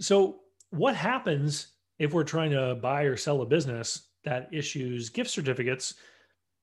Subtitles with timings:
[0.00, 5.30] So, what happens if we're trying to buy or sell a business that issues gift
[5.30, 5.94] certificates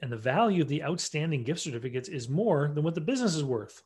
[0.00, 3.44] and the value of the outstanding gift certificates is more than what the business is
[3.44, 3.82] worth?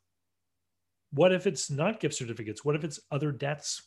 [1.13, 2.65] What if it's not gift certificates?
[2.65, 3.83] What if it's other debts?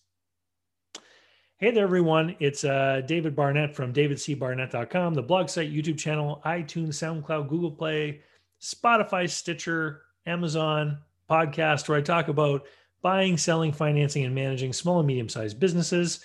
[1.57, 2.35] Hey there, everyone.
[2.39, 8.21] It's uh, David Barnett from davidcbarnett.com, the blog site, YouTube channel, iTunes, SoundCloud, Google Play,
[8.59, 10.97] Spotify, Stitcher, Amazon
[11.29, 12.65] podcast, where I talk about
[13.01, 16.21] buying, selling, financing, and managing small and medium sized businesses.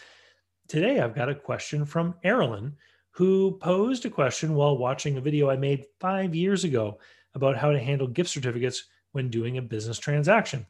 [0.69, 2.73] Today, I've got a question from Erilyn,
[3.11, 6.99] who posed a question while watching a video I made five years ago
[7.35, 10.67] about how to handle gift certificates when doing a business transaction.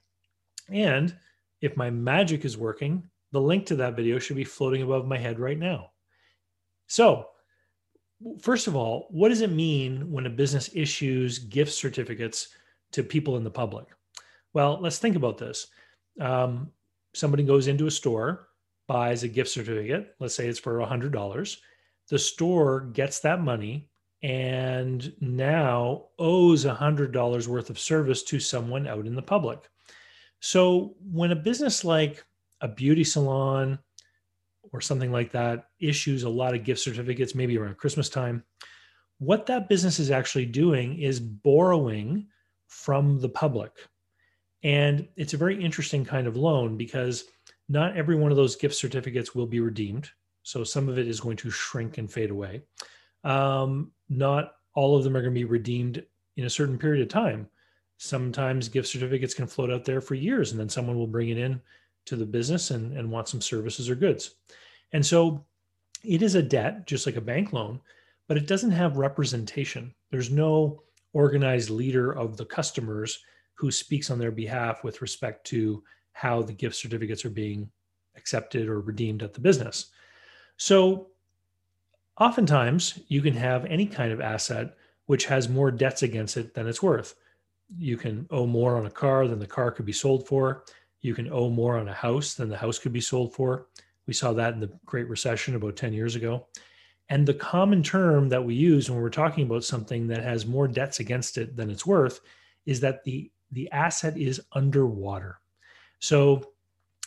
[0.68, 1.16] And
[1.60, 5.18] if my magic is working, the link to that video should be floating above my
[5.18, 5.90] head right now.
[6.86, 7.28] So,
[8.40, 12.48] first of all, what does it mean when a business issues gift certificates
[12.92, 13.86] to people in the public?
[14.52, 15.66] Well, let's think about this.
[16.20, 16.70] Um,
[17.14, 18.48] somebody goes into a store,
[18.86, 21.56] buys a gift certificate, let's say it's for $100.
[22.08, 23.88] The store gets that money
[24.22, 29.68] and now owes $100 worth of service to someone out in the public.
[30.40, 32.24] So when a business like
[32.60, 33.78] a beauty salon
[34.72, 38.42] or something like that issues a lot of gift certificates, maybe around Christmas time,
[39.18, 42.26] what that business is actually doing is borrowing
[42.68, 43.72] from the public.
[44.66, 47.26] And it's a very interesting kind of loan because
[47.68, 50.10] not every one of those gift certificates will be redeemed.
[50.42, 52.62] So some of it is going to shrink and fade away.
[53.22, 56.04] Um, not all of them are going to be redeemed
[56.36, 57.48] in a certain period of time.
[57.98, 61.38] Sometimes gift certificates can float out there for years and then someone will bring it
[61.38, 61.60] in
[62.06, 64.34] to the business and, and want some services or goods.
[64.92, 65.46] And so
[66.02, 67.80] it is a debt, just like a bank loan,
[68.26, 69.94] but it doesn't have representation.
[70.10, 73.20] There's no organized leader of the customers
[73.56, 77.68] who speaks on their behalf with respect to how the gift certificates are being
[78.16, 79.86] accepted or redeemed at the business.
[80.56, 81.08] So
[82.18, 86.66] oftentimes you can have any kind of asset which has more debts against it than
[86.66, 87.14] it's worth.
[87.78, 90.64] You can owe more on a car than the car could be sold for
[91.06, 93.68] you can owe more on a house than the house could be sold for.
[94.06, 96.46] We saw that in the Great Recession about 10 years ago.
[97.08, 100.66] And the common term that we use when we're talking about something that has more
[100.66, 102.20] debts against it than it's worth
[102.66, 105.40] is that the, the asset is underwater.
[105.98, 106.52] So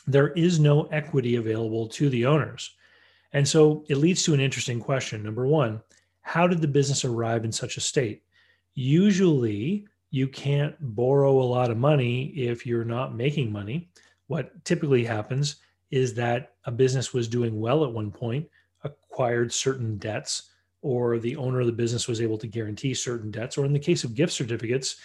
[0.08, 2.72] there is no equity available to the owners.
[3.34, 5.22] And so it leads to an interesting question.
[5.22, 5.82] Number one,
[6.22, 8.24] how did the business arrive in such a state?
[8.74, 13.90] Usually, you can't borrow a lot of money if you're not making money.
[14.28, 15.58] What typically happens
[15.92, 18.48] is that a business was doing well at one point,
[18.84, 20.50] acquired certain debts,
[20.82, 23.80] or the owner of the business was able to guarantee certain debts, or in the
[23.80, 24.98] case of gift certificates,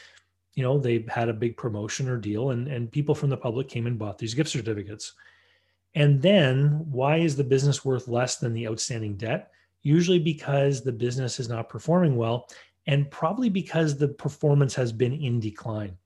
[0.55, 3.69] you know, they had a big promotion or deal, and, and people from the public
[3.69, 5.13] came and bought these gift certificates.
[5.95, 9.51] And then why is the business worth less than the outstanding debt?
[9.83, 12.49] Usually because the business is not performing well
[12.87, 15.97] and probably because the performance has been in decline.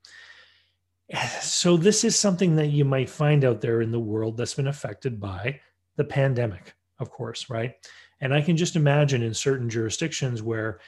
[1.41, 4.67] So, this is something that you might find out there in the world that's been
[4.67, 5.59] affected by
[5.95, 7.73] the pandemic, of course, right?
[8.21, 10.79] And I can just imagine in certain jurisdictions where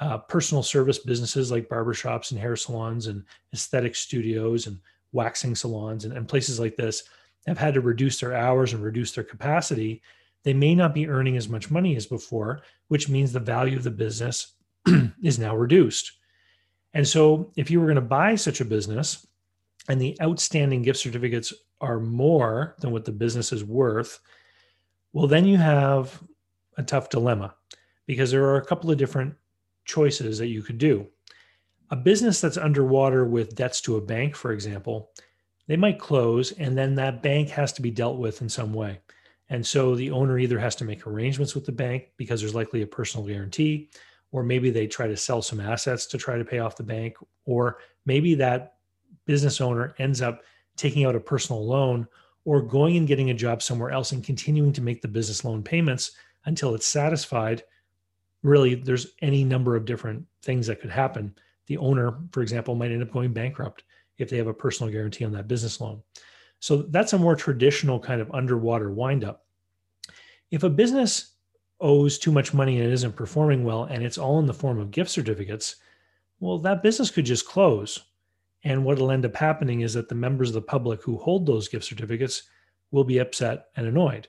[0.00, 3.22] uh, personal service businesses like barbershops and hair salons and
[3.52, 4.78] aesthetic studios and
[5.12, 7.04] waxing salons and, and places like this
[7.46, 10.02] have had to reduce their hours and reduce their capacity.
[10.42, 13.84] They may not be earning as much money as before, which means the value of
[13.84, 14.54] the business
[15.22, 16.12] is now reduced.
[16.94, 19.26] And so, if you were going to buy such a business
[19.88, 24.18] and the outstanding gift certificates are more than what the business is worth,
[25.12, 26.20] well, then you have
[26.76, 27.54] a tough dilemma
[28.06, 29.34] because there are a couple of different
[29.90, 31.06] choices that you could do.
[31.90, 35.10] A business that's underwater with debts to a bank, for example,
[35.66, 39.00] they might close and then that bank has to be dealt with in some way.
[39.48, 42.82] And so the owner either has to make arrangements with the bank because there's likely
[42.82, 43.90] a personal guarantee,
[44.30, 47.16] or maybe they try to sell some assets to try to pay off the bank,
[47.44, 48.74] or maybe that
[49.26, 50.42] business owner ends up
[50.76, 52.06] taking out a personal loan
[52.44, 55.62] or going and getting a job somewhere else and continuing to make the business loan
[55.62, 56.12] payments
[56.44, 57.62] until it's satisfied.
[58.42, 61.34] Really, there's any number of different things that could happen.
[61.66, 63.84] The owner, for example, might end up going bankrupt
[64.18, 66.02] if they have a personal guarantee on that business loan.
[66.58, 69.44] So that's a more traditional kind of underwater windup.
[70.50, 71.34] If a business
[71.80, 74.90] owes too much money and isn't performing well and it's all in the form of
[74.90, 75.76] gift certificates,
[76.38, 77.98] well, that business could just close.
[78.62, 81.68] And what'll end up happening is that the members of the public who hold those
[81.68, 82.42] gift certificates
[82.90, 84.28] will be upset and annoyed.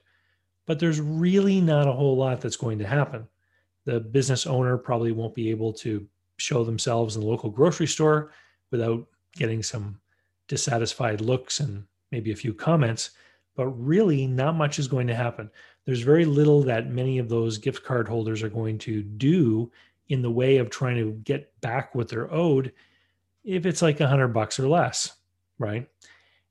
[0.66, 3.26] But there's really not a whole lot that's going to happen.
[3.84, 6.06] The business owner probably won't be able to
[6.38, 8.32] show themselves in the local grocery store
[8.70, 10.00] without getting some
[10.48, 13.10] dissatisfied looks and maybe a few comments.
[13.54, 15.50] but really not much is going to happen.
[15.84, 19.70] There's very little that many of those gift card holders are going to do
[20.08, 22.72] in the way of trying to get back what they're owed
[23.44, 25.16] if it's like a hundred bucks or less,
[25.58, 25.88] right?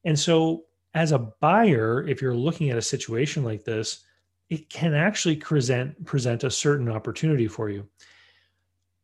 [0.04, 4.04] And so as a buyer, if you're looking at a situation like this,
[4.52, 7.88] it can actually present present a certain opportunity for you.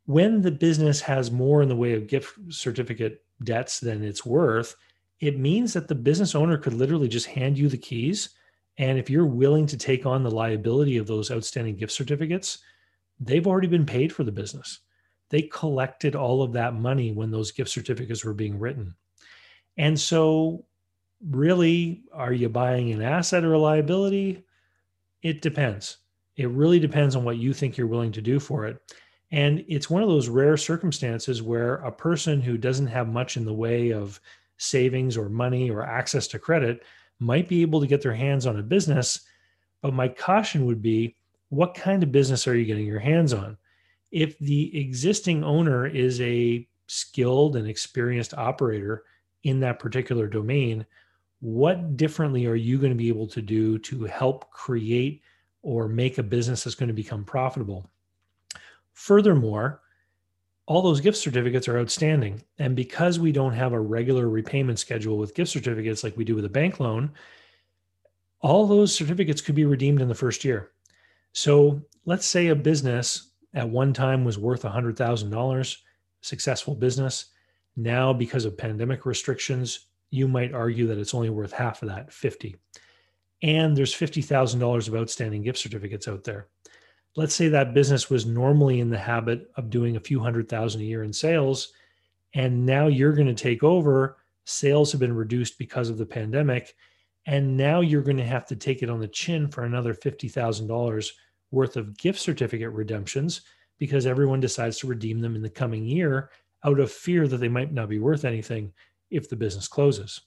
[0.06, 4.76] When the business has more in the way of gift certificate debts than it's worth,
[5.22, 8.30] it means that the business owner could literally just hand you the keys.
[8.78, 12.60] And if you're willing to take on the liability of those outstanding gift certificates,
[13.20, 14.82] they've already been paid for the business.
[15.30, 18.96] They collected all of that money when those gift certificates were being written.
[19.78, 20.66] And so,
[21.26, 24.44] really, are you buying an asset or a liability?
[25.28, 25.98] It depends.
[26.38, 28.82] It really depends on what you think you're willing to do for it.
[29.30, 33.44] And it's one of those rare circumstances where a person who doesn't have much in
[33.44, 34.22] the way of
[34.58, 36.86] savings or money or access to credit
[37.20, 39.20] might be able to get their hands on a business.
[39.82, 41.18] But my caution would be
[41.50, 43.58] what kind of business are you getting your hands on?
[44.12, 49.04] If the existing owner is a skilled and experienced operator
[49.44, 50.86] in that particular domain,
[51.40, 55.22] what differently are you going to be able to do to help create
[55.62, 57.90] or make a business that's going to become profitable?
[58.94, 59.82] Furthermore,
[60.66, 62.44] all those gift certificates are outstanding.
[62.60, 66.36] And because we don't have a regular repayment schedule with gift certificates like we do
[66.36, 67.12] with a bank loan,
[68.42, 70.72] all those certificates could be redeemed in the first year.
[71.34, 75.78] So let's say a business at one time was worth $100,000,
[76.22, 77.28] successful business.
[77.76, 82.12] Now, because of pandemic restrictions, you might argue that it's only worth half of that,
[82.12, 82.56] 50.
[83.44, 86.48] And there's $50,000 of outstanding gift certificates out there
[87.18, 90.82] let's say that business was normally in the habit of doing a few hundred thousand
[90.82, 91.74] a year in sales
[92.34, 96.76] and now you're going to take over sales have been reduced because of the pandemic
[97.26, 101.12] and now you're going to have to take it on the chin for another $50,000
[101.52, 103.42] worth of gift certificate redemptions
[103.80, 106.30] because everyone decides to redeem them in the coming year
[106.64, 108.72] out of fear that they might not be worth anything
[109.10, 110.22] if the business closes.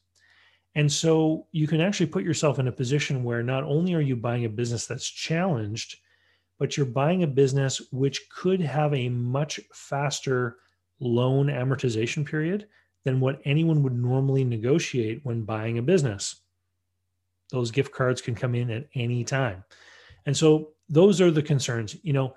[0.75, 4.17] And so you can actually put yourself in a position where not only are you
[4.17, 5.97] buying a business that's challenged,
[6.59, 10.59] but you're buying a business which could have a much faster
[11.01, 12.69] loan amortization period
[13.05, 16.37] than what anyone would normally negotiate when buying a business.
[17.51, 19.65] Those gift cards can come in at any time.
[20.27, 21.97] And so those are the concerns.
[22.03, 22.35] You know,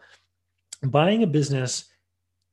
[0.83, 1.85] buying a business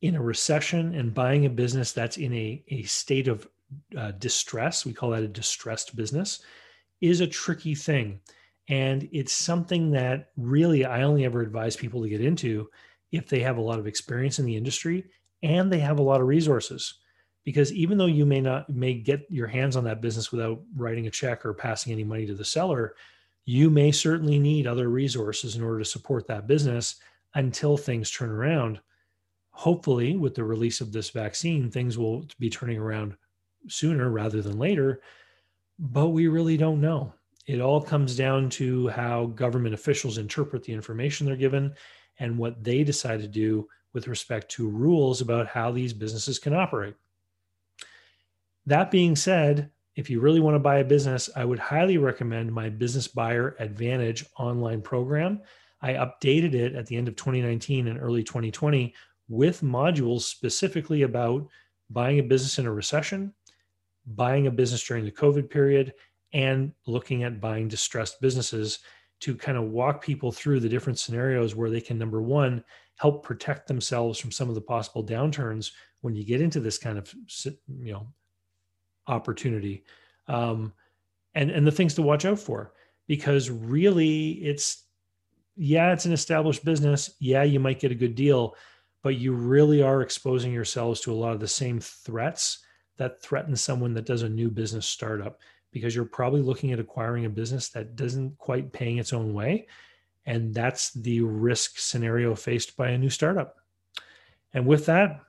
[0.02, 3.46] in a recession and buying a business that's in a, a state of
[3.96, 6.42] uh, distress, we call that a distressed business,
[7.00, 8.20] is a tricky thing
[8.70, 12.70] and it's something that really I only ever advise people to get into
[13.10, 15.06] if they have a lot of experience in the industry
[15.42, 16.94] and they have a lot of resources.
[17.44, 21.08] Because even though you may not may get your hands on that business without writing
[21.08, 22.94] a check or passing any money to the seller,
[23.44, 26.96] you may certainly need other resources in order to support that business
[27.34, 28.78] until things turn around.
[29.50, 33.16] Hopefully, with the release of this vaccine, things will be turning around
[33.68, 35.02] sooner rather than later,
[35.78, 37.12] but we really don't know.
[37.46, 41.74] It all comes down to how government officials interpret the information they're given
[42.18, 46.54] and what they decide to do with respect to rules about how these businesses can
[46.54, 46.94] operate.
[48.66, 52.52] That being said, if you really want to buy a business, I would highly recommend
[52.52, 55.40] my Business Buyer Advantage online program.
[55.82, 58.94] I updated it at the end of 2019 and early 2020
[59.28, 61.48] with modules specifically about
[61.88, 63.34] buying a business in a recession,
[64.06, 65.94] buying a business during the COVID period,
[66.32, 68.80] and looking at buying distressed businesses
[69.20, 72.64] to kind of walk people through the different scenarios where they can number one
[72.96, 76.98] help protect themselves from some of the possible downturns when you get into this kind
[76.98, 77.12] of
[77.80, 78.06] you know
[79.06, 79.84] opportunity.
[80.28, 80.72] Um,
[81.34, 82.72] and and the things to watch out for
[83.06, 84.84] because really it's
[85.56, 87.10] yeah it's an established business.
[87.18, 88.54] Yeah you might get a good deal
[89.02, 92.64] but you really are exposing yourselves to a lot of the same threats
[93.00, 95.40] that threatens someone that does a new business startup
[95.72, 99.66] because you're probably looking at acquiring a business that doesn't quite paying its own way.
[100.26, 103.56] And that's the risk scenario faced by a new startup.
[104.52, 105.20] And with that,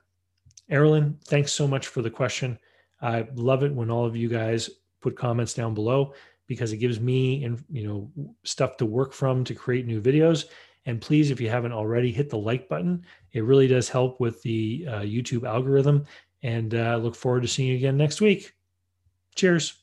[0.70, 2.58] Erilyn, thanks so much for the question.
[3.00, 4.68] I love it when all of you guys
[5.00, 6.12] put comments down below
[6.46, 10.44] because it gives me and you know stuff to work from to create new videos.
[10.84, 13.06] And please, if you haven't already, hit the like button.
[13.32, 16.04] It really does help with the uh, YouTube algorithm.
[16.42, 18.54] And uh, look forward to seeing you again next week.
[19.34, 19.81] Cheers.